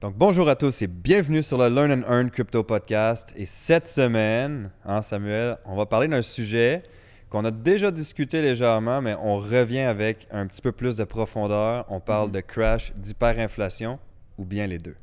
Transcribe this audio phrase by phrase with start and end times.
[0.00, 3.32] Donc, bonjour à tous et bienvenue sur le Learn and Earn Crypto Podcast.
[3.36, 6.82] Et cette semaine, hein, Samuel, on va parler d'un sujet
[7.30, 11.86] qu'on a déjà discuté légèrement, mais on revient avec un petit peu plus de profondeur.
[11.88, 12.32] On parle Mhm.
[12.34, 13.98] de crash, d'hyperinflation
[14.36, 14.96] ou bien les deux.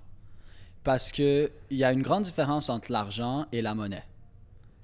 [0.83, 4.03] Parce qu'il y a une grande différence entre l'argent et la monnaie.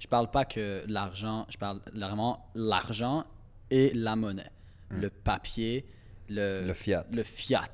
[0.00, 3.24] Je parle pas que l'argent, je parle vraiment l'argent
[3.70, 4.50] et la monnaie.
[4.88, 5.84] Le papier,
[6.30, 7.04] le, Le fiat.
[7.12, 7.70] le fiat.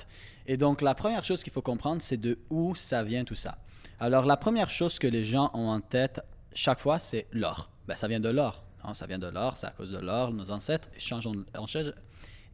[0.46, 3.58] Et donc, la première chose qu'il faut comprendre, c'est de où ça vient tout ça.
[4.00, 6.20] Alors, la première chose que les gens ont en tête
[6.54, 7.70] chaque fois, c'est l'or.
[7.86, 8.64] Ben, ça vient de l'or.
[8.84, 10.32] Non, ça vient de l'or, c'est à cause de l'or.
[10.32, 10.88] Nos ancêtres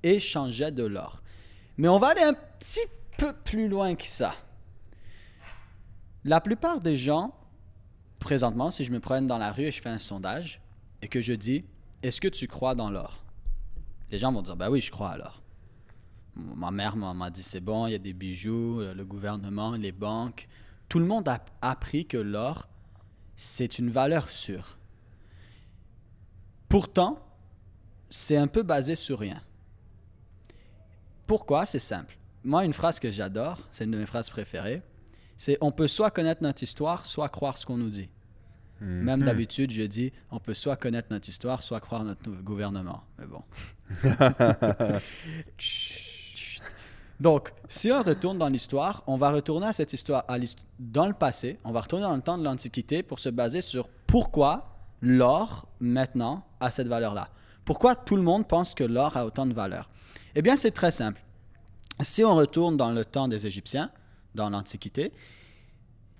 [0.03, 1.23] échangeaient, de l'or.
[1.77, 2.87] Mais on va aller un petit
[3.19, 4.35] peu plus loin que ça.
[6.25, 7.35] La plupart des gens,
[8.19, 10.61] présentement, si je me promène dans la rue et je fais un sondage
[11.03, 11.65] et que je dis
[12.03, 13.23] Est-ce que tu crois dans l'or?
[14.11, 15.42] Les gens vont dire Ben oui, je crois à l'or.
[16.35, 19.93] Ma mère m'a dit c'est bon, il y a des bijoux, euh, le gouvernement, les
[19.93, 20.49] banques.
[20.89, 22.69] Tout le monde a appris que l'or,
[23.37, 24.79] c'est une valeur sûre.
[26.69, 27.19] Pourtant,
[28.09, 29.41] c'est un peu basé sur rien.
[31.27, 31.67] Pourquoi?
[31.67, 32.17] C'est simple.
[32.45, 34.83] Moi, une phrase que j'adore, c'est une de mes phrases préférées,
[35.37, 38.09] c'est on peut soit connaître notre histoire, soit croire ce qu'on nous dit.
[38.81, 39.27] Même Mhm.
[39.27, 43.05] d'habitude, je dis on peut soit connaître notre histoire, soit croire notre gouvernement.
[43.19, 43.43] Mais bon.
[47.23, 50.39] Donc, si on retourne dans l'histoire, on va retourner à cette histoire à
[50.81, 53.89] dans le passé, on va retourner dans le temps de l'Antiquité pour se baser sur
[54.09, 57.29] pourquoi l'or, maintenant, a cette valeur-là.
[57.65, 59.89] Pourquoi tout le monde pense que l'or a autant de valeur?
[60.35, 61.23] Eh bien, c'est très simple.
[62.01, 63.93] Si on retourne dans le temps des Égyptiens,
[64.35, 65.13] dans l'Antiquité,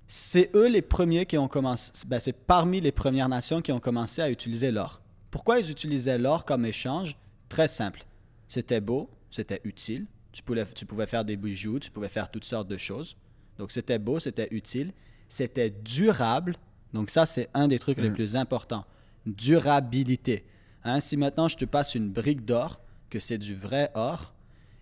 [0.07, 3.81] c'est eux les premiers qui ont commencé, ben, c'est parmi les premières nations qui ont
[3.81, 5.01] commencé à utiliser l'or.
[5.31, 7.17] Pourquoi ils utilisaient l'or comme échange?
[7.49, 8.05] Très simple.
[8.47, 10.05] C'était beau, c'était utile.
[10.33, 13.15] Tu pouvais, tu pouvais faire des bijoux, tu pouvais faire toutes sortes de choses.
[13.57, 14.91] Donc c'était beau, c'était utile,
[15.29, 16.55] c'était durable.
[16.93, 18.13] Donc ça, c'est un des trucs les Mm.
[18.13, 18.85] plus importants.
[19.25, 20.45] Durabilité.
[20.83, 22.79] Hein, si maintenant je te passe une brique d'or,
[23.09, 24.33] que c'est du vrai or,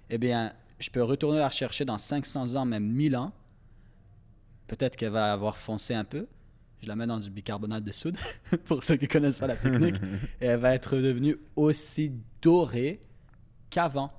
[0.10, 3.34] eh bien, je peux retourner la rechercher dans 500 ans, même 1000 ans.
[4.68, 6.28] Peut-être qu'elle va avoir foncé un peu.
[6.82, 8.18] Je la mets dans du bicarbonate de soude,
[8.66, 9.98] pour ceux qui connaissent pas la technique.
[10.42, 13.02] et elle va être devenue aussi dorée
[13.70, 14.12] qu'avant.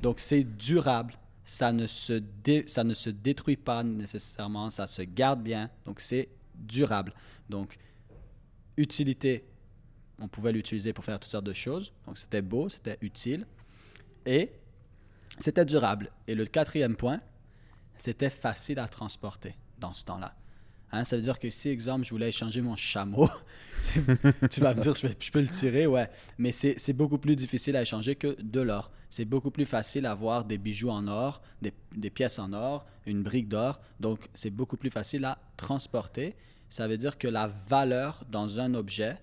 [0.00, 1.14] Donc, c'est durable.
[1.44, 4.70] Ça ne, se dé- ça ne se détruit pas nécessairement.
[4.70, 5.70] Ça se garde bien.
[5.84, 7.14] Donc, c'est durable.
[7.48, 7.78] Donc,
[8.76, 9.44] utilité,
[10.20, 11.92] on pouvait l'utiliser pour faire toutes sortes de choses.
[12.06, 13.46] Donc, c'était beau, c'était utile.
[14.26, 14.52] Et
[15.38, 16.10] c'était durable.
[16.26, 17.20] Et le quatrième point,
[17.96, 20.34] c'était facile à transporter dans ce temps-là.
[20.90, 23.28] Hein, ça veut dire que si, exemple, je voulais échanger mon chameau,
[24.50, 26.08] tu vas me dire, je, peux le tirer, ouais.
[26.38, 28.90] Mais c'est beaucoup plus difficile à échanger que de l'or.
[29.10, 32.86] C'est beaucoup plus facile à avoir des bijoux en or, des, des pièces en or,
[33.06, 33.80] une brique d'or.
[34.00, 36.36] Donc, c'est beaucoup plus facile à transporter.
[36.68, 39.16] Ça veut dire que la valeur dans un objet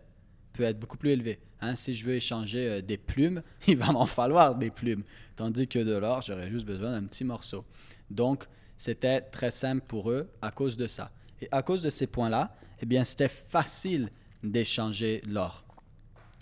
[0.54, 1.40] peut être beaucoup plus élevée.
[1.62, 5.04] Hein, si je veux échanger euh, des plumes, il va m'en falloir des plumes.
[5.36, 7.66] Tandis que de l'or, j'aurais juste besoin d'un petit morceau.
[8.10, 8.46] Donc,
[8.78, 11.12] c'était très simple pour eux à cause de ça.
[11.42, 14.10] Et à cause de ces points-là, eh bien, c'était facile
[14.44, 15.64] d'échanger l'or.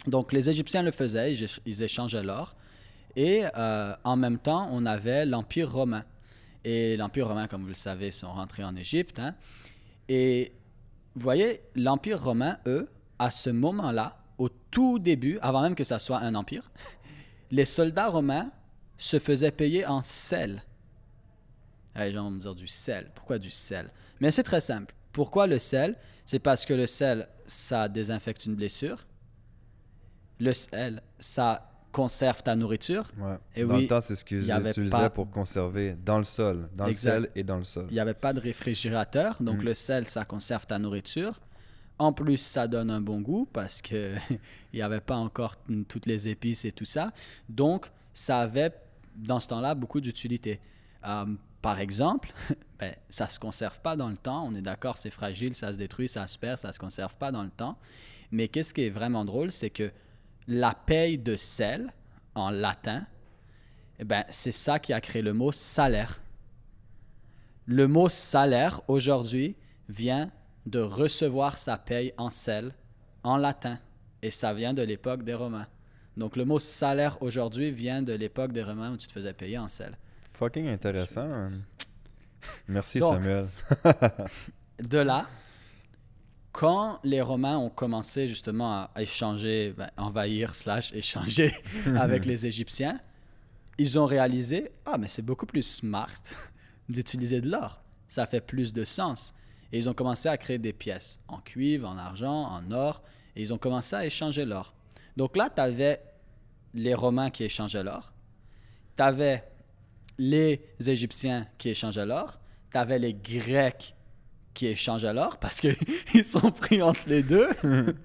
[0.07, 2.55] Donc, les Égyptiens le faisaient, ils éch- ils échangeaient l'or.
[3.15, 6.03] Et euh, en même temps, on avait l'Empire romain.
[6.63, 9.19] Et l'Empire romain, comme vous le savez, sont rentrés en Égypte.
[9.19, 9.35] hein.
[10.09, 10.51] Et
[11.15, 15.99] vous voyez, l'Empire romain, eux, à ce moment-là, au tout début, avant même que ça
[15.99, 16.71] soit un empire,
[17.51, 18.51] les soldats romains
[18.97, 20.63] se faisaient payer en sel.
[21.95, 23.11] Ah, Les gens vont me dire du sel.
[23.13, 23.89] Pourquoi du sel?
[24.23, 24.95] Mais c'est très simple.
[25.11, 25.95] Pourquoi le sel?
[26.25, 29.05] C'est parce que le sel, ça désinfecte une blessure.
[30.39, 33.11] Le sel, ça conserve ta nourriture.
[33.19, 33.35] Ouais.
[33.55, 36.87] Et dans oui, le temps, c'est ce utilisaient pas- pour conserver dans le sol, dans
[36.87, 37.19] Exact.
[37.19, 37.85] le sel et dans le sol.
[37.89, 39.63] Il n'y avait pas de réfrigérateur, donc Mm.
[39.65, 41.39] le sel, ça conserve ta nourriture.
[41.99, 44.15] En plus, ça donne un bon goût parce que
[44.73, 45.55] il n'y avait pas encore
[45.87, 47.11] toutes les épices et tout ça.
[47.49, 48.71] Donc, ça avait,
[49.15, 50.59] dans ce temps-là, beaucoup d'utilité.
[51.05, 51.25] Euh,
[51.63, 52.33] par exemple,
[52.79, 54.45] ben, ça ne se conserve pas dans le temps.
[54.45, 57.17] On est d'accord, c'est fragile, ça se détruit, ça se perd, ça ne se conserve
[57.17, 57.79] pas dans le temps.
[58.31, 59.89] Mais qu'est-ce qui est vraiment drôle, c'est que
[60.47, 61.91] la paye de sel,
[62.35, 63.05] en latin,
[63.97, 66.21] eh ben, c'est ça qui a créé le mot salaire.
[67.65, 69.55] Le mot salaire aujourd'hui
[69.87, 70.31] vient
[70.65, 72.73] de recevoir sa paye en sel
[73.23, 73.79] en latin
[74.21, 75.67] et ça vient de l'époque des Romains.
[76.17, 79.57] Donc le mot salaire aujourd'hui vient de l'époque des Romains où tu te faisais payer
[79.57, 79.97] en sel.
[80.43, 81.51] Fucking intéressant.
[82.67, 83.47] Merci Donc, Samuel.
[84.79, 85.25] De là,
[86.51, 91.53] quand les Romains ont commencé justement à échanger, ben, envahir slash échanger
[91.95, 92.99] avec les Égyptiens,
[93.77, 96.09] ils ont réalisé ah mais c'est beaucoup plus smart
[96.89, 97.81] d'utiliser de l'or.
[98.09, 99.33] Ça fait plus de sens.
[99.71, 103.01] Et ils ont commencé à créer des pièces en cuivre, en argent, en or,
[103.37, 104.75] et ils ont commencé à échanger l'or.
[105.15, 106.01] Donc là, tu avais
[106.73, 108.11] les Romains qui échangeaient l'or,
[108.97, 109.45] tu avais
[110.29, 112.39] les Égyptiens qui échangeaient l'or,
[112.71, 113.95] tu avais les Grecs
[114.53, 117.47] qui échangeaient l'or parce qu'ils sont pris entre les deux.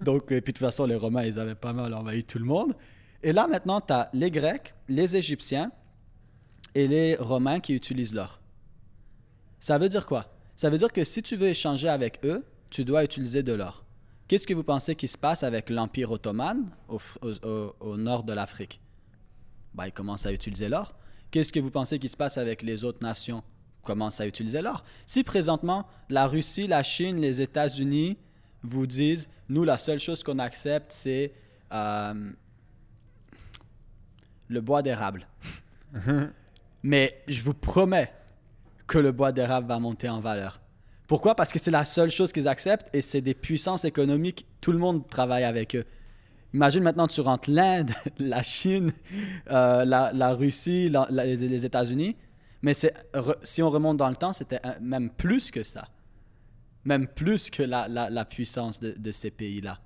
[0.00, 2.44] Donc, et puis de toute façon, les Romains, ils avaient pas mal envahi tout le
[2.44, 2.74] monde.
[3.22, 5.70] Et là, maintenant, tu as les Grecs, les Égyptiens
[6.74, 8.40] et les Romains qui utilisent l'or.
[9.60, 10.32] Ça veut dire quoi?
[10.56, 13.84] Ça veut dire que si tu veux échanger avec eux, tu dois utiliser de l'or.
[14.28, 18.24] Qu'est-ce que vous pensez qui se passe avec l'Empire ottoman au, au- au- au nord
[18.24, 18.80] de l'Afrique?
[19.74, 20.94] Ben, ils commencent à utiliser l'or.
[21.30, 23.42] Qu'est-ce que vous pensez qui se passe avec les autres nations?
[23.82, 24.84] Ils commencent à utiliser l'or.
[25.06, 28.18] Si présentement, la Russie, la Chine, les États-Unis
[28.62, 31.32] vous disent, nous, la seule chose qu'on accepte, c'est
[31.72, 32.30] euh,
[34.48, 35.26] le bois d'érable.
[36.82, 38.12] Mais je vous promets
[38.86, 40.60] que le bois d'érable va monter en valeur.
[41.06, 41.34] Pourquoi?
[41.34, 44.46] Parce que c'est la seule chose qu'ils acceptent et c'est des puissances économiques.
[44.60, 45.84] Tout le monde travaille avec eux.
[46.54, 48.92] Imagine maintenant, tu rentres l'Inde, la Chine,
[49.50, 52.16] euh, la, Russie, les, États-Unis.
[52.62, 55.88] Mais si on remonte dans le temps, c'était un- même plus que ça.
[56.84, 59.78] Même plus que la, puissance de, de ces pays-là.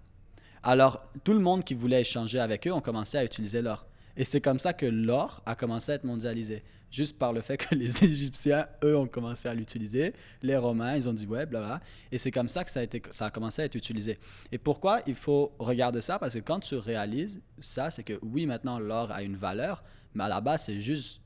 [0.63, 3.85] Alors, tout le monde qui voulait échanger avec eux ont commencé à utiliser l'or.
[4.17, 6.63] Et c'est comme ça que l'or a commencé à être mondialisé.
[6.91, 10.13] Juste par le fait que les Égyptiens, eux, ont commencé à l'utiliser.
[10.43, 11.81] Les Romains, ils ont dit ouais, blablabla.
[12.11, 12.81] Et c'est comme ça que ça
[13.27, 14.19] a, commencé à être utilisé.
[14.51, 16.19] Et pourquoi il faut regarder ça?
[16.19, 19.83] Parce que quand tu réalises ça, c'est que oui, maintenant, l'or a une valeur,
[20.15, 21.23] mais à la base, c'est juste,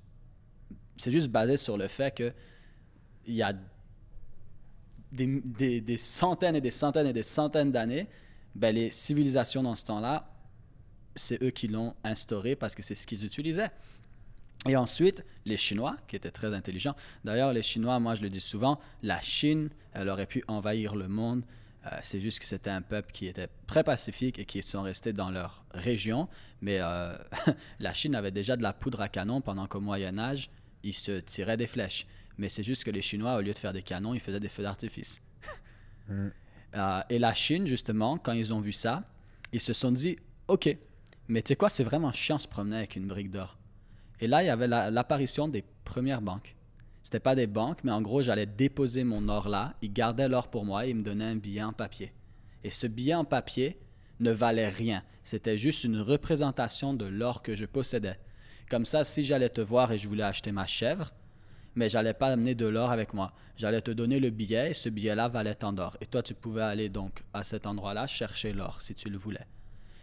[0.96, 2.32] c'est juste basé sur le fait que
[3.26, 3.52] il y a
[5.10, 8.06] des, des- des centaines et des centaines et des centaines d'années,
[8.54, 10.28] ben, les civilisations dans ce temps-là,
[11.16, 13.70] c'est eux qui l'ont instauré parce que c'est ce qu'ils utilisaient.
[14.68, 16.96] Et ensuite, les Chinois, qui étaient très intelligents.
[17.24, 21.08] D'ailleurs, les Chinois, moi je le dis souvent, la Chine, elle aurait pu envahir le
[21.08, 21.42] monde.
[21.86, 25.12] Euh, c'est juste que c'était un peuple qui était très pacifique et qui sont restés
[25.12, 26.28] dans leur région.
[26.60, 27.16] Mais euh,
[27.78, 30.50] la Chine avait déjà de la poudre à canon pendant qu'au Moyen Âge,
[30.82, 32.06] ils se tiraient des flèches.
[32.38, 34.48] Mais c'est juste que les Chinois, au lieu de faire des canons, ils faisaient des
[34.48, 35.20] feux d'artifice.
[36.08, 36.28] Mm.
[36.74, 39.04] Euh, et la Chine, justement, quand ils ont vu ça,
[39.52, 40.68] ils se sont dit, OK,
[41.28, 43.58] mais tu sais quoi, c'est vraiment chiant se promener avec une brique d'or.
[44.20, 46.56] Et là, il y avait la- l'apparition des premières banques.
[47.02, 49.74] C'était pas des banques, mais en gros, j'allais déposer mon or là.
[49.82, 52.12] Ils gardaient l'or pour moi et ils me donnaient un billet en papier.
[52.64, 53.78] Et ce billet en papier
[54.18, 55.04] ne valait rien.
[55.22, 58.18] C'était juste une représentation de l'or que je possédais.
[58.68, 61.12] Comme ça, si j'allais te voir et je voulais acheter ma chèvre,
[61.76, 63.32] mais j'allais pas amener de l'or avec moi.
[63.56, 65.96] J'allais te donner le billet et ce billet-là valait tant d'or.
[66.00, 69.46] Et toi, tu pouvais aller donc à cet endroit-là chercher l'or si tu le voulais.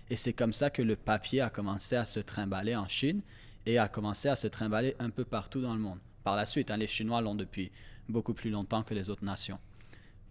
[0.10, 3.22] Et c'est comme ça que le papier a commencé à se trimballer en Chine
[3.66, 6.00] et a commencé à se trimballer un peu partout dans le monde.
[6.24, 7.72] Par la suite, hein, les Chinois l'ont depuis
[8.10, 9.60] beaucoup plus longtemps que les autres nations.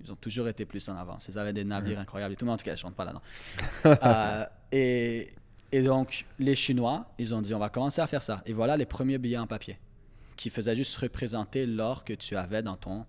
[0.04, 1.28] Ils ont toujours été plus en avance.
[1.28, 3.04] Ils avaient des navires incroyables et tout, mais en tout cas, je ne rentre pas
[3.04, 3.22] là-dedans.
[4.04, 5.32] Euh, et,
[5.70, 8.42] et donc, les Chinois, ils ont dit, on va commencer à faire ça.
[8.46, 9.78] Et voilà les premiers billets en papier
[10.36, 13.06] qui faisaient juste représenter l'or que tu avais dans ton,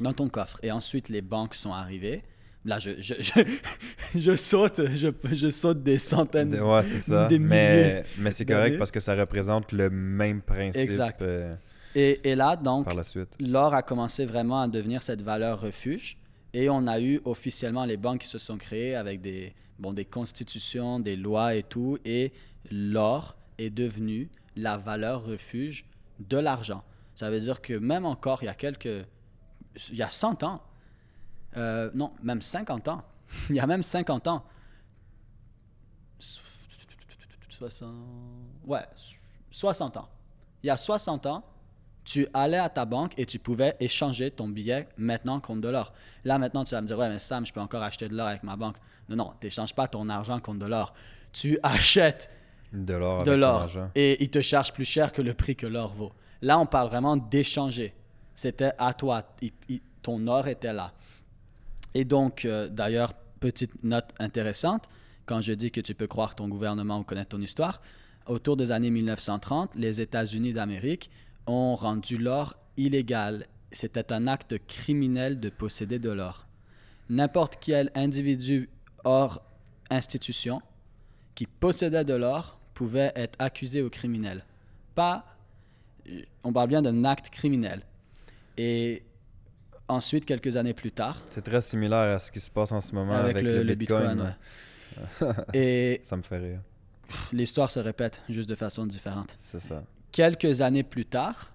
[0.00, 0.58] dans ton coffre.
[0.62, 2.22] Et ensuite, les banques sont arrivées.
[2.64, 3.40] Là, je, je, je,
[4.18, 6.50] je saute, je, je saute des centaines.
[6.50, 7.26] De- Ouais, ça.
[7.26, 11.22] des mais mais c'est correct parce que ça représente le même principe Exact.
[11.22, 11.54] euh,
[11.94, 13.28] Et, et là, donc, par la suite.
[13.38, 16.16] l'or a commencé vraiment à devenir cette valeur refuge.
[16.54, 20.04] Et on a eu officiellement les banques qui se sont créées avec des, bon, des
[20.04, 21.98] constitutions, des lois et tout.
[22.04, 22.32] Et
[22.70, 25.84] l'or est devenu la valeur refuge
[26.20, 26.82] de l'argent.
[27.16, 29.04] Ça veut dire que même encore, il y a quelques
[29.90, 30.62] il y a 100 ans.
[31.56, 33.02] Euh, non, même 50 ans.
[33.50, 34.44] il y a même 50 ans.
[37.48, 37.94] 60...
[38.66, 38.84] Ouais,
[39.50, 40.08] 60 ans.
[40.62, 41.44] Il y a 60 ans,
[42.04, 45.92] tu allais à ta banque et tu pouvais échanger ton billet maintenant contre de l'or.
[46.24, 48.26] Là, maintenant, tu vas me dire, ouais, mais Sam, je peux encore acheter de l'or
[48.28, 48.76] avec ma banque.
[49.08, 50.94] Non, non, tu n'échanges pas ton argent contre de l'or.
[51.32, 52.30] Tu achètes
[52.72, 53.24] De l'or.
[53.24, 53.30] de
[53.94, 56.12] et ils te chargent plus cher que le prix que l'or vaut.
[56.42, 57.94] Là, on parle vraiment d'échanger.
[58.34, 59.22] C'était à toi.
[59.40, 60.92] Il- il- ton or était là.
[61.94, 64.88] Et donc, euh, d'ailleurs, petite note intéressante,
[65.26, 67.80] quand je dis que tu peux croire ton gouvernement ou connaître ton histoire,
[68.26, 71.10] autour des années 1930, les États-Unis d'Amérique
[71.46, 73.46] ont rendu l'or illégal.
[73.72, 76.46] C'était un acte criminel de posséder de l'or.
[77.10, 78.68] N'importe quel individu
[79.04, 79.42] hors
[79.90, 80.62] institution
[81.34, 84.44] qui possédait de l'or pouvait être accusé au criminel.
[84.94, 85.36] Pas,
[86.42, 87.82] on parle bien d'un acte criminel.
[88.56, 89.02] Et
[89.88, 92.94] ensuite, quelques années plus tard, C'est très similaire à ce qui se passe en ce
[92.94, 95.32] moment avec, avec, le, le Bitcoin, ouais.
[95.54, 96.60] Et Ça me fait rire.
[97.32, 99.36] l'histoire se répète juste de façon différente.
[99.38, 99.82] C'est ça.
[100.12, 101.52] Quelques années plus tard,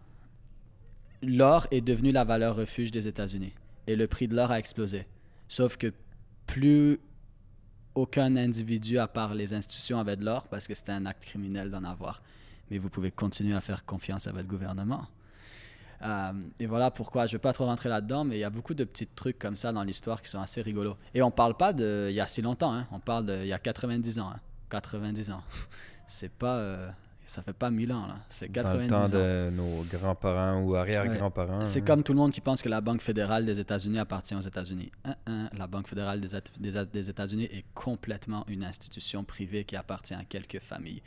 [1.21, 3.53] l'or est devenu la valeur refuge des États-Unis
[3.87, 5.05] et le prix de l'or a explosé.
[5.47, 5.93] Sauf que
[6.45, 6.99] plus
[7.95, 11.71] aucun individu à part les institutions avait de l'or parce que c'était un acte criminel
[11.71, 12.21] d'en avoir.
[12.69, 15.07] Mais vous pouvez continuer à faire confiance à votre gouvernement.
[16.01, 18.49] Euh, et voilà pourquoi, je ne vais pas trop rentrer là-dedans, mais il y a
[18.49, 20.95] beaucoup de petits trucs comme ça dans l'histoire qui sont assez rigolos.
[21.13, 22.87] Et on parle pas de il y a si longtemps, hein.
[22.91, 24.29] on parle de il y a 90 ans.
[24.33, 24.39] hein.
[24.69, 25.41] 90 ans.
[26.05, 26.89] C'est pas, euh,
[27.25, 28.17] ça fait pas 1000 ans, là.
[28.29, 29.09] ça fait Dans 90 le temps ans.
[29.09, 31.63] de nos grands-parents ou arrière-grands-parents.
[31.65, 31.85] C'est hein.
[31.85, 34.91] comme tout le monde qui pense que la Banque fédérale des États-Unis appartient aux États-Unis.
[35.05, 39.65] Hein, hein, la Banque fédérale des, At- des, des États-Unis est complètement une institution privée
[39.65, 41.01] qui appartient à quelques familles.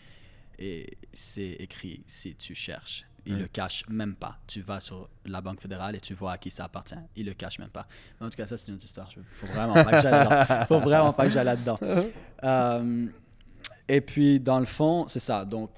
[0.58, 3.04] Et c'est écrit si tu cherches.
[3.24, 3.38] Ils Mm.
[3.38, 4.38] le cachent même pas.
[4.48, 6.96] Tu vas sur la Banque fédérale et tu vois à qui ça appartient.
[7.14, 7.86] Ils le cachent même pas.
[8.20, 9.08] Mais en tout cas, ça, c'est une autre histoire.
[9.16, 10.64] Il faut vraiment pas que j'aille là-dedans.
[10.68, 11.78] faut vraiment pas que j'aille là-dedans.
[12.44, 13.06] Euh,
[13.88, 15.44] et puis, dans le fond, c'est ça.
[15.44, 15.70] Donc,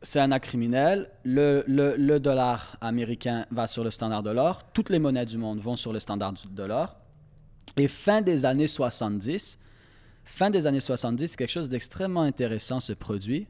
[0.00, 1.10] c'est un acte criminel.
[1.24, 4.62] Le, le- le dollar américain va sur le standard de l'or.
[4.72, 6.96] Toutes les monnaies du monde vont sur le standard de l'or.
[7.76, 9.58] Et fin des années 70,
[10.24, 13.46] fin des années 70, quelque chose d'extrêmement intéressant se produit.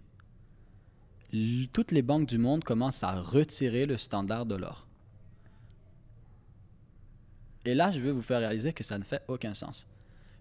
[1.73, 4.87] Toutes les banques du monde commencent à retirer le standard de l'or.
[7.65, 9.87] Et là, je veux vous faire réaliser que ça ne fait aucun sens.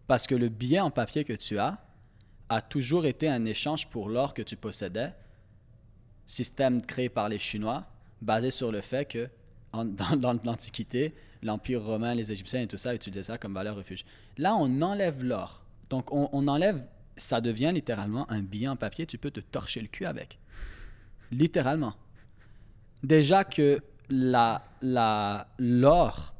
[0.08, 1.84] Parce que le billet en papier que tu as
[2.50, 5.14] a toujours été un échange pour l'or que tu possédais
[6.26, 7.86] système créé par les Chinois,
[8.22, 9.30] basé sur le fait que
[9.74, 14.06] dans l'Antiquité, l'Empire romain, les Égyptiens et tout ça utilisaient ça comme valeur refuge.
[14.38, 15.64] Là, on enlève l'or.
[15.90, 16.86] Donc, on, on enlève,
[17.18, 20.40] ça devient littéralement un billet en papier, tu peux te torcher le cul avec.
[21.32, 21.96] Littéralement.
[23.04, 24.64] Déjà que la,
[25.58, 26.36] l'or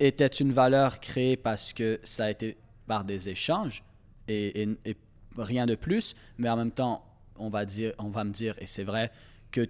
[0.00, 2.56] était une valeur créée parce que ça a été
[2.86, 3.84] par des échanges
[4.28, 4.68] et
[5.36, 7.04] rien de plus, mais en même temps,
[7.36, 9.10] on va, dire, on va me dire, et c'est vrai,
[9.50, 9.68] que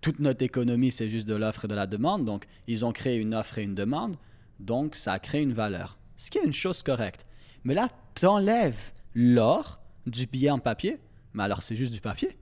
[0.00, 2.24] toute notre économie, c'est juste de l'offre et de la demande.
[2.24, 4.16] Donc, ils ont créé une offre et une demande.
[4.60, 5.98] Donc, ça a créé une valeur.
[6.16, 7.26] Ce qui est une chose correcte.
[7.64, 10.98] Mais là, tu enlèves l'or du billet en papier.
[11.32, 12.36] Mais alors, c'est juste du papier.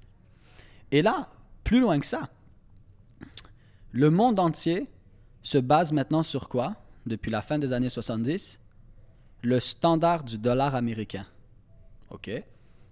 [0.93, 1.29] Et là,
[1.65, 2.29] plus loin que ça,
[3.91, 4.89] le monde entier
[5.43, 6.77] se base maintenant sur quoi?
[7.07, 8.61] Depuis la fin des années 70
[9.43, 11.27] Le standard du dollar américain.
[12.11, 12.31] OK?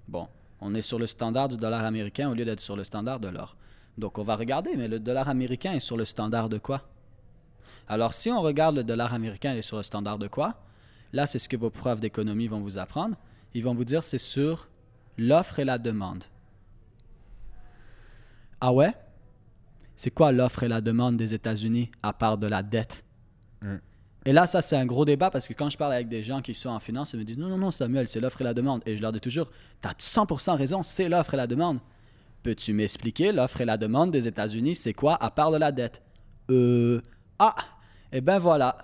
[0.09, 0.27] Bon,
[0.61, 3.29] on est sur le standard du dollar américain au lieu d'être sur le standard de
[3.29, 3.57] l'or.
[3.99, 6.89] Donc on va regarder, mais le dollar américain est sur le standard de quoi?
[7.87, 10.55] Alors si on regarde le dollar américain, il est sur le standard de quoi?
[11.13, 13.17] Là, c'est ce que vos profs d'économie vont vous apprendre.
[13.53, 14.69] Ils vont vous dire c'est sur
[15.19, 16.25] l'offre et la demande.
[18.61, 18.93] Ah ouais?
[19.97, 23.05] C'est quoi l'offre et la demande des États-Unis à part de la dette?
[23.63, 23.77] Mm.
[24.27, 26.43] Et là, ça, c'est un gros débat parce que quand je parle avec des gens
[26.43, 28.55] qui sont en finance, ils me disent non, non, non, Samuel, c'est l'offre et la
[28.55, 28.83] demande.
[28.85, 29.51] Et je leur dis toujours,
[29.81, 31.79] tu as 100% raison, c'est l'offre et la demande.
[32.43, 36.03] Peux-tu m'expliquer l'offre et la demande des États-Unis, c'est quoi à part de la dette?
[36.51, 37.01] Euh.
[37.39, 37.55] Ah
[38.13, 38.77] Eh ben voilà.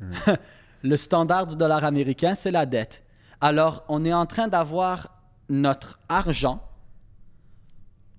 [0.82, 3.04] Le standard du dollar américain, c'est la dette.
[3.40, 5.18] Alors, on est en train d'avoir
[5.48, 6.62] notre argent,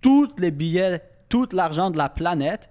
[0.03, 2.69] tous les billets, tout l'argent de la planète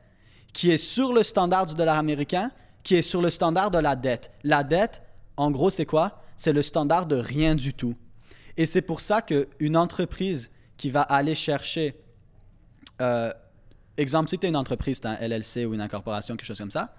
[0.53, 2.53] qui est sur le standard du dollar américain,
[2.85, 4.31] qui est sur le standard de la dette.
[4.45, 5.03] La dette,
[5.37, 6.21] en gros, c'est quoi?
[6.37, 7.97] C'est le standard de rien du tout.
[8.57, 11.97] Et c'est pour ça qu'une entreprise qui va aller chercher,
[13.01, 13.33] euh,
[13.97, 16.71] exemple, si tu es une entreprise, tu un LLC ou une incorporation, quelque chose comme
[16.71, 16.95] ça,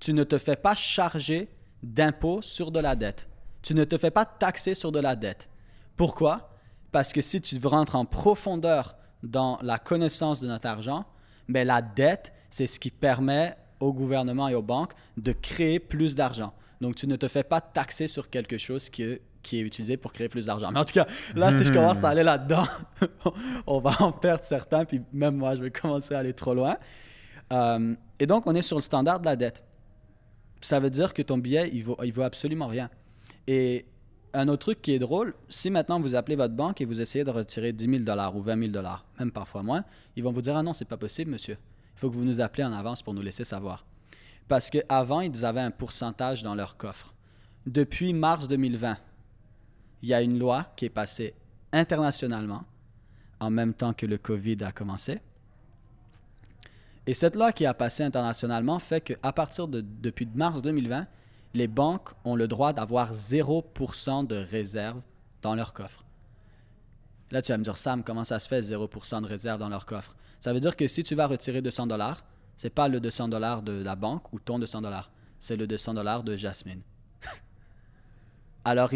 [0.00, 1.50] tu ne te fais pas charger
[1.82, 3.28] d'impôts sur de la dette.
[3.60, 5.50] Tu ne te fais pas taxer sur de la dette.
[5.96, 6.50] Pourquoi?
[6.92, 11.04] Parce que si tu rentres en profondeur dans la connaissance de notre argent,
[11.48, 16.14] ben la dette, c'est ce qui permet au gouvernement et aux banques de créer plus
[16.14, 16.52] d'argent.
[16.80, 19.96] Donc, tu ne te fais pas taxer sur quelque chose qui est, qui est utilisé
[19.96, 20.70] pour créer plus d'argent.
[20.72, 22.66] Mais en tout cas, là, si je commence à aller là-dedans,
[23.66, 26.76] on va en perdre certains, puis même moi, je vais commencer à aller trop loin.
[27.52, 29.62] Euh, et donc, on est sur le standard de la dette.
[30.60, 32.90] Ça veut dire que ton billet, il vaut, il vaut absolument rien.
[33.46, 33.86] Et
[34.36, 37.24] un autre truc qui est drôle, si maintenant vous appelez votre banque et vous essayez
[37.24, 40.42] de retirer 10 000 dollars ou 20 000 dollars, même parfois moins, ils vont vous
[40.42, 41.56] dire Ah non, c'est pas possible, monsieur.
[41.96, 43.86] Il faut que vous nous appelez en avance pour nous laisser savoir.
[44.46, 47.14] Parce qu'avant, ils avaient un pourcentage dans leur coffre.
[47.64, 48.98] Depuis mars 2020,
[50.02, 51.34] il y a une loi qui est passée
[51.72, 52.64] internationalement
[53.40, 55.20] en même temps que le COVID a commencé.
[57.06, 61.06] Et cette loi qui a passé internationalement fait qu'à partir de depuis mars 2020,
[61.56, 65.00] les banques ont le droit d'avoir 0% de réserve
[65.42, 66.04] dans leur coffre.
[67.30, 69.86] Là, tu vas me dire, Sam, comment ça se fait 0% de réserve dans leur
[69.86, 70.14] coffre?
[70.38, 72.24] Ça veut dire que si tu vas retirer 200 dollars,
[72.56, 75.10] c'est pas le 200 dollars de la banque ou ton 200 dollars,
[75.40, 76.82] c'est le 200 dollars de Jasmine.
[78.64, 78.90] Alors,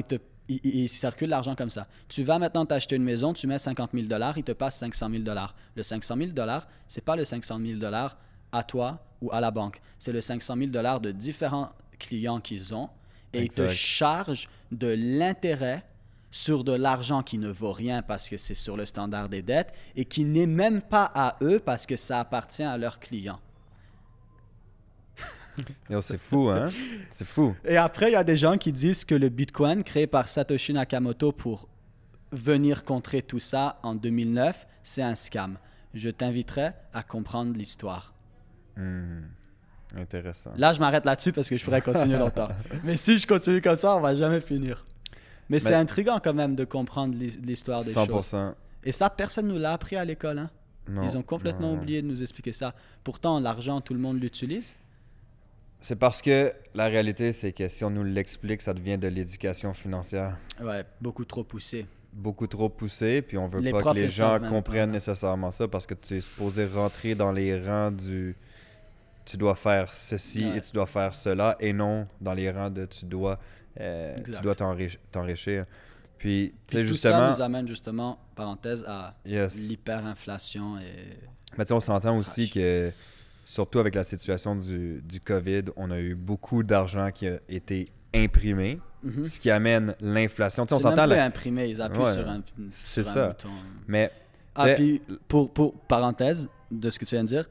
[0.49, 1.87] il, circule l'argent comme ça.
[2.09, 5.11] Tu vas maintenant t'acheter une maison, tu mets 50 000 dollars, il te passe 500
[5.11, 5.55] 000 dollars.
[5.77, 8.19] Le 500 000 dollars, c'est pas le 500 000 dollars
[8.53, 9.81] à toi ou à la banque.
[9.99, 12.91] C'est le 500 000 dollars de différents clients qu'ils ont
[13.33, 15.85] et ils te chargent de l'intérêt
[16.33, 19.73] sur de l'argent qui ne vaut rien parce que c'est sur le standard des dettes
[19.97, 23.41] et qui n'est même pas à eux parce que ça appartient à leurs clients.
[26.01, 26.71] C'est fou, hein?
[27.11, 27.55] C'est fou.
[27.65, 30.73] Et après, il y a des gens qui disent que le Bitcoin créé par Satoshi
[30.73, 31.69] Nakamoto pour
[32.33, 35.59] venir contrer tout ça en 2009, c'est un scam.
[35.93, 38.15] Je t'inviterai à comprendre l'histoire.
[38.77, 39.23] Hmm.
[39.97, 40.53] Intéressant.
[40.57, 42.49] Là, je m'arrête là-dessus parce que je pourrais continuer longtemps.
[42.85, 44.85] Mais si je continue comme ça, on va jamais finir.
[45.49, 48.09] Mais c'est intriguant quand même de comprendre l'hi- l'histoire des choses.
[48.09, 48.55] 100%.
[48.85, 50.39] Et ça, personne nous l'a appris à l'école.
[50.39, 50.51] hein.
[50.89, 51.81] Non, Ils ont complètement non.
[51.81, 52.75] oublié de nous expliquer ça.
[53.05, 54.75] Pourtant, l'argent, tout le monde l'utilise.
[55.81, 59.73] C'est parce que la réalité, c'est que si on nous l'explique, ça devient de l'éducation
[59.75, 61.87] financière Ouais, beaucoup trop poussé.
[62.13, 64.95] beaucoup trop poussée, puis on veut Les pas que les le gens comprennent pas.
[64.95, 68.37] nécessairement ça parce que tu es supposé rentrer dans les rangs du
[69.25, 70.59] tu dois faire ceci Ouais.
[70.59, 73.39] et tu dois faire cela et non dans les rangs de tu dois
[73.81, 75.65] euh, tu dois t'enrich- t'enrichir.
[76.19, 79.55] Puis, tu Puis sais, tout justement, ça nous amène justement, parenthèse, à yes.
[79.69, 81.17] l'hyperinflation et
[81.57, 82.91] Mais on s'entend aussi que,
[83.45, 87.91] surtout avec la situation du, du COVID, on a eu beaucoup d'argent qui a été
[88.15, 89.25] imprimé, Mhm.
[89.25, 90.67] ce qui amène l'inflation.
[90.71, 91.25] On s'entend là.
[91.25, 93.27] imprimé, ils appuient Ouais, sur un, c'est sur un ça.
[93.29, 93.49] bouton.
[93.89, 94.11] Mais
[94.55, 97.49] Ah, puis pour, pour parenthèse de ce que tu viens de dire,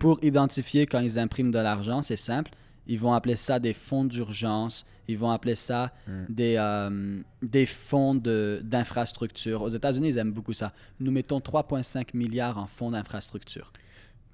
[0.00, 2.50] pour identifier quand ils impriment de l'argent, c'est simple.
[2.88, 4.84] Ils vont appeler ça des fonds d'urgence.
[5.06, 6.24] Ils vont appeler ça Hmm.
[6.28, 9.62] des, euh, des fonds de- d'infrastructure.
[9.62, 10.72] Aux États-Unis, ils aiment beaucoup ça.
[10.98, 13.72] Nous mettons 3,5 milliards en fonds d'infrastructure.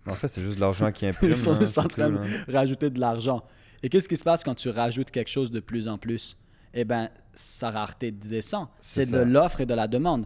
[0.08, 1.30] en fait, c'est juste de l'argent qui imprime.
[1.32, 2.22] Ils sont hein, juste en train de là.
[2.48, 3.42] rajouter de l'argent.
[3.82, 6.36] Et qu'est-ce qui se passe quand tu rajoutes quelque chose de plus en plus?
[6.72, 8.68] Eh bien, sa rareté descend.
[8.78, 10.24] C'est de l'offre et de la demande.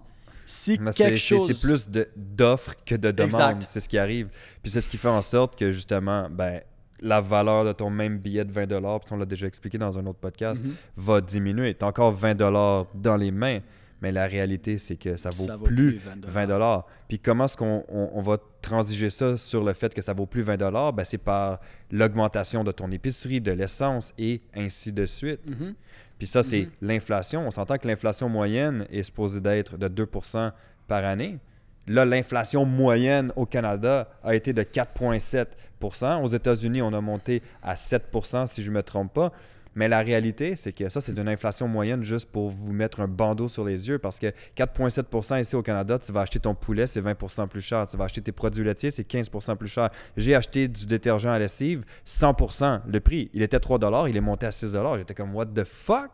[0.50, 1.46] Si Mais c'est- quelque c'est chose...
[1.46, 3.62] c'est plus de- d'offres que de demandes.
[3.68, 4.28] C'est ce qui arrive.
[4.62, 6.60] Puis c'est ce qui fait en sorte que justement, ben,
[7.02, 10.04] la valeur de ton même billet de 20 puis on l'a déjà expliqué dans un
[10.06, 10.72] autre podcast, Mhm.
[10.96, 11.74] va diminuer.
[11.74, 13.60] Tu as encore 20 dans les mains,
[14.02, 17.44] mais la réalité, c'est que ça vaut, Ça vaut plus, plus 20 20 Puis comment
[17.44, 20.92] est-ce qu'on on- on va transiger ça sur le fait que ça vaut plus 20
[20.92, 21.60] ben, C'est par
[21.90, 25.48] l'augmentation de ton épicerie, de l'essence et ainsi de suite.
[25.48, 25.74] Mhm.
[26.20, 26.70] Puis ça, c'est Mhm.
[26.82, 27.46] l'inflation.
[27.46, 30.52] On s'entend que l'inflation moyenne est supposée d'être de 2%
[30.86, 31.38] par année.
[31.86, 37.74] Là, l'inflation moyenne au Canada a été de 4,7% Aux États-Unis, on a monté à
[37.74, 39.32] 7% si je ne me trompe pas.
[39.74, 43.06] Mais la réalité, c'est que ça, c'est une inflation moyenne juste pour vous mettre un
[43.08, 46.86] bandeau sur les yeux parce que 4,7% ici au Canada, tu vas acheter ton poulet,
[46.88, 47.86] c'est 20% plus cher.
[47.88, 49.90] Tu vas acheter tes produits laitiers, c'est 15% plus cher.
[50.16, 53.30] J'ai acheté du détergent à lessive, 100% le prix.
[53.32, 56.10] Il était 3 il est monté à 6 J'étais comme, what the fuck?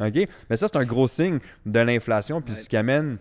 [0.00, 0.28] OK?
[0.50, 2.40] Mais ça, c'est un gros signe de l'inflation.
[2.40, 2.60] Puis Ouais.
[2.60, 3.18] ce qui amène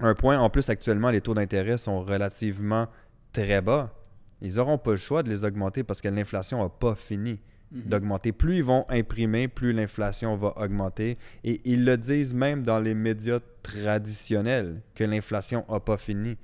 [0.00, 2.88] un point, en plus, actuellement, les taux d'intérêt sont relativement
[3.32, 3.92] très bas.
[4.42, 7.40] Ils n'auront pas le choix de les augmenter parce que l'inflation n'a pas fini
[7.72, 7.82] Mhm.
[7.82, 8.32] d'augmenter.
[8.32, 11.18] Plus ils vont imprimer, plus l'inflation va augmenter.
[11.42, 16.36] Et ils le disent même dans les médias traditionnels que l'inflation n'a pas fini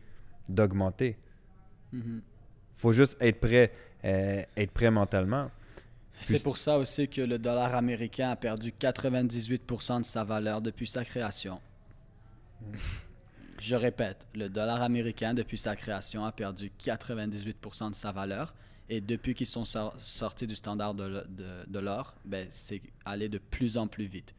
[0.48, 1.16] d'augmenter.
[1.92, 2.22] Mhm.
[2.76, 3.70] faut juste être prêt,
[4.04, 5.50] euh, être prêt mentalement.
[6.20, 10.86] C'est pour ça aussi que le dollar américain a perdu 98% de sa valeur depuis
[10.86, 11.60] sa création.
[13.60, 18.54] Je répète, le dollar américain depuis sa création a perdu 98% de sa valeur
[18.94, 23.28] et depuis qu'ils sont sor- sortis du standard de, de- de l'or, ben, c'est allé
[23.28, 24.34] de plus en plus vite.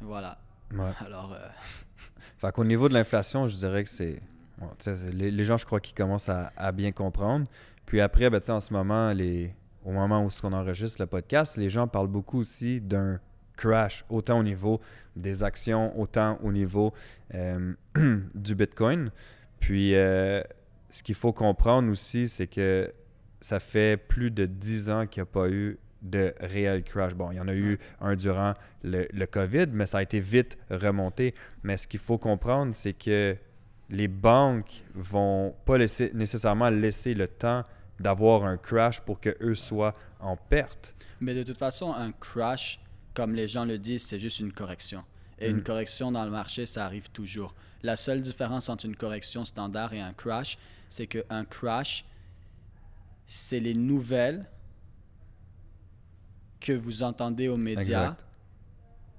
[0.00, 0.38] Voilà.
[0.72, 0.90] Ouais.
[1.04, 1.38] Alors, euh,
[2.38, 4.20] Fait qu'au niveau de l'inflation, je dirais que c'est
[4.58, 4.70] Bon,
[5.12, 7.46] les, les gens, je crois qu'ils commencent à, à bien comprendre.
[7.86, 11.68] Puis après, ben, en ce moment, les, au moment où on enregistre le podcast, les
[11.68, 13.20] gens parlent beaucoup aussi d'un
[13.56, 14.80] crash, autant au niveau
[15.14, 16.92] des actions, autant au niveau
[17.34, 17.74] euh,
[18.34, 19.10] du Bitcoin.
[19.60, 20.42] Puis, euh,
[20.90, 22.92] ce qu'il faut comprendre aussi, c'est que
[23.40, 27.14] ça fait plus de 10 ans qu'il n'y a pas eu de réel crash.
[27.14, 30.20] Bon, il y en a eu un durant le, le COVID, mais ça a été
[30.20, 31.34] vite remonté.
[31.62, 33.34] Mais ce qu'il faut comprendre, c'est que
[33.90, 37.64] les banques vont pas laisser, nécessairement laisser le temps
[37.98, 40.94] d'avoir un crash pour qu'eux soient en perte.
[41.20, 42.80] Mais de toute façon, un crash,
[43.14, 45.02] comme les gens le disent, c'est juste une correction.
[45.40, 45.56] Et Mm.
[45.58, 47.54] une correction dans le marché, ça arrive toujours.
[47.82, 52.04] La seule différence entre une correction standard et un crash, c'est qu'un crash,
[53.26, 54.46] c'est les nouvelles
[56.60, 58.26] que vous entendez aux médias Exact.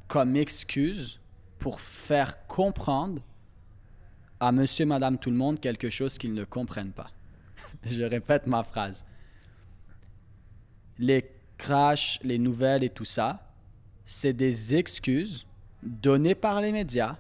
[0.08, 1.20] comme excuse
[1.58, 3.22] pour faire comprendre
[4.42, 7.12] à monsieur, madame, tout le monde quelque chose qu'ils ne comprennent pas.
[7.86, 9.06] Je répète ma phrase.
[10.98, 13.54] Les crashs, les nouvelles et tout ça,
[14.06, 15.46] c'est des excuses
[15.84, 17.18] données par les médias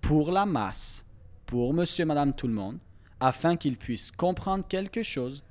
[0.00, 1.04] pour la masse,
[1.46, 2.78] pour monsieur, madame, tout le monde,
[3.20, 5.42] afin qu'ils puissent comprendre quelque chose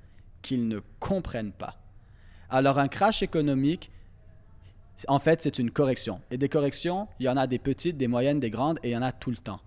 [0.41, 1.75] qu'ils ne comprennent pas.
[2.49, 3.91] Alors un crash économique,
[5.07, 6.21] en fait, c'est une correction.
[6.31, 8.93] Et des corrections, il y en a des petites, des moyennes, des grandes, et il
[8.93, 9.59] y en a tout le temps.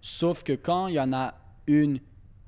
[0.00, 1.34] Sauf que quand il y en a
[1.66, 2.00] une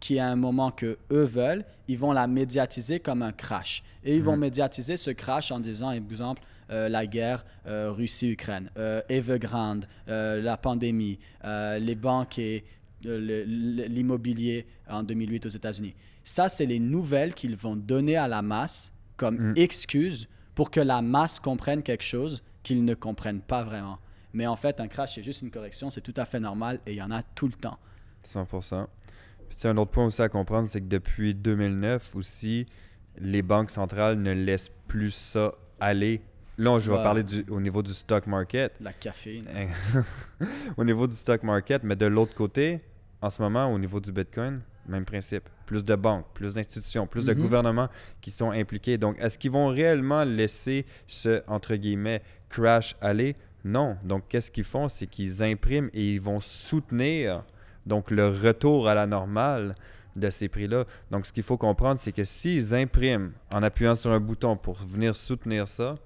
[0.05, 3.83] qui a un moment que eux veulent, ils vont la médiatiser comme un crash.
[4.05, 9.01] Et ils vont médiatiser ce crash en disant, exemple, euh, la guerre euh, Russie-Ukraine, euh,
[9.09, 12.65] Evergrande, la pandémie, les banques et
[13.03, 15.95] l'immobilier en 2008 aux États-Unis.
[16.23, 19.55] Ça, c'est les nouvelles qu'ils vont donner à la masse comme Mm.
[19.57, 23.99] excuse pour que la masse comprenne quelque chose qu'ils ne comprennent pas vraiment.
[24.35, 26.93] Mais en fait, un crash, c'est juste une correction, c'est tout à fait normal et
[26.93, 27.79] il y en a tout le temps.
[28.27, 28.87] 100%.
[29.57, 32.67] Puis un autre point aussi à comprendre, c'est que depuis 2009 aussi,
[33.19, 36.21] les banques centrales ne laissent plus ça aller.
[36.59, 38.73] Là, je vais parler du, au niveau du stock market.
[38.81, 39.45] La caféine.
[40.77, 42.81] au niveau du stock market, mais de l'autre côté,
[43.21, 45.49] en ce moment, au niveau du Bitcoin, même principe.
[45.67, 47.41] Plus de banques, plus d'institutions, plus de Mhm.
[47.41, 47.89] gouvernements
[48.21, 48.99] qui sont impliqués.
[48.99, 53.35] Donc, est-ce qu'ils vont réellement laisser ce, entre guillemets, crash aller?
[53.65, 53.97] Non.
[54.05, 54.89] Donc, qu'est-ce qu'ils font?
[54.89, 57.45] C'est qu'ils impriment et ils vont soutenir
[57.87, 59.75] donc le retour à la normale
[60.17, 60.85] de ces prix-là.
[61.11, 64.75] Donc, ce qu'il faut comprendre, c'est que s'ils impriment en appuyant sur un bouton pour
[64.77, 65.97] venir soutenir ça,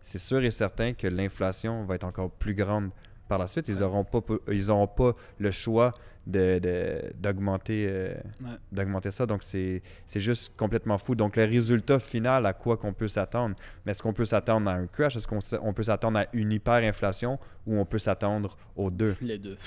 [0.00, 2.90] c'est sûr et certain que l'inflation va être encore plus grande
[3.28, 3.66] par la suite.
[3.66, 4.20] Ils n'auront pas,
[4.52, 5.90] ils auront pas le choix
[6.28, 8.50] de- de- d'augmenter euh, Ouais.
[8.70, 9.26] d'augmenter ça.
[9.26, 9.82] Donc, c'est
[10.14, 11.16] juste complètement fou.
[11.16, 13.56] Donc, le résultat final, à quoi qu'on peut s'attendre?
[13.84, 15.16] Mais est-ce qu'on peut s'attendre à un crash?
[15.16, 19.16] Est-ce qu'on peut s'attendre à une hyperinflation ou on peut s'attendre aux deux?
[19.20, 19.58] Les deux.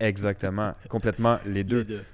[0.00, 0.74] Exactement.
[0.88, 1.78] Complètement les deux.
[1.80, 2.04] Les deux.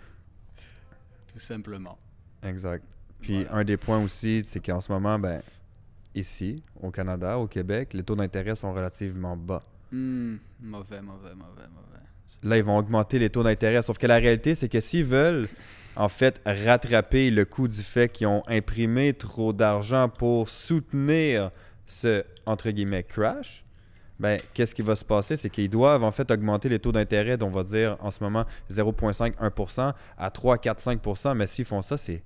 [1.33, 1.99] Tout simplement.
[2.43, 2.85] Exact.
[3.21, 3.57] Puis Voilà.
[3.59, 5.41] un des points aussi, c'est qu'en ce moment, ben,
[6.15, 9.61] ici, au Canada, au Québec, les taux d'intérêt sont relativement bas.
[9.91, 11.89] Hmm, mauvais, mauvais, mauvais, mauvais.
[12.43, 13.83] Là, ils vont augmenter les taux d'intérêt.
[13.83, 15.49] Sauf que la réalité, c'est que s'ils veulent,
[15.97, 21.51] en fait, rattraper le coût du fait qu'ils ont imprimé trop d'argent pour soutenir
[21.87, 23.65] ce, entre guillemets, crash,
[24.23, 25.35] ben, qu'est-ce qui va se passer?
[25.35, 28.23] C'est qu'ils doivent, en fait, augmenter les taux d'intérêt, dont on va dire, en ce
[28.23, 31.35] moment, 0,5-1% à 3, 4, 5%.
[31.35, 32.23] Mais s'ils font ça, c'est,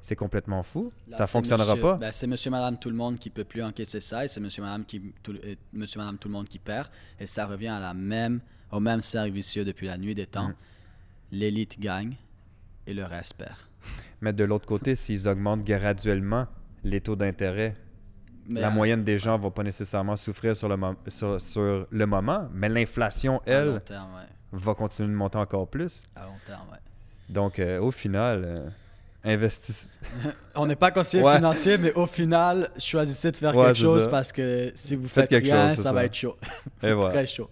[0.00, 0.92] c'est complètement fou.
[1.06, 1.94] Là, ça fonctionnera monsieur- pas.
[1.98, 4.60] ben, c'est monsieur, madame, tout le monde qui peut plus encaisser ça et c'est monsieur,
[4.60, 6.88] madame, qui, tout, et monsieur, madame, tout le monde qui perd.
[7.20, 8.40] Et ça revient à la même,
[8.72, 10.48] au même cercle vicieux depuis la nuit des temps.
[10.48, 10.54] Mm.
[11.30, 12.16] L'élite gagne
[12.88, 13.56] et le reste perd.
[14.20, 16.48] Mais de l'autre côté, s'ils augmentent graduellement
[16.82, 17.76] les taux d'intérêt,
[18.48, 20.76] Mais la moyenne des gens va pas nécessairement souffrir sur le,
[21.08, 24.26] sur, sur le moment, mais l'inflation, elle, terme, ouais.
[24.52, 26.02] va continuer de monter encore plus.
[26.14, 26.78] À long terme, ouais.
[27.28, 28.68] Donc, euh, au final, euh,
[29.24, 29.88] investissez.
[30.54, 31.36] On n'est pas conseiller Ouais.
[31.36, 34.08] financier, mais au final, choisissez de faire quelque chose ça.
[34.10, 35.92] parce que si vous Faites faites, quelque rien, chose, ça, ça.
[35.92, 36.36] va être chaud.
[36.82, 36.92] Et.
[37.10, 37.50] Très chaud.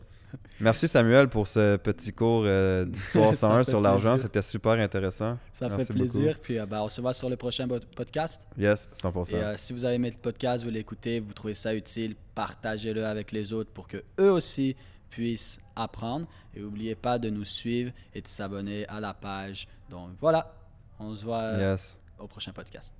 [0.61, 4.18] Merci Samuel pour ce petit cours euh, d'histoire Ça 101 fait sur l'argent.
[4.18, 5.38] C'était super intéressant.
[5.53, 6.05] Ça Merci fait beaucoup.
[6.12, 6.38] plaisir.
[6.40, 8.47] Puis euh, ben, on se voit sur le prochain podcast.
[8.57, 9.33] Yes, 100%.
[9.33, 13.05] Et euh, si vous avez aimé le podcast, vous l'écoutez, vous trouvez ça utile, partagez-le
[13.05, 14.77] avec les autres pour que eux aussi
[15.11, 16.27] puissent apprendre.
[16.55, 19.68] Et n'oubliez pas de nous suivre et de s'abonner à la page.
[19.90, 20.55] Donc voilà,
[20.99, 22.01] on se voit euh, yes.
[22.18, 22.94] au prochain podcast.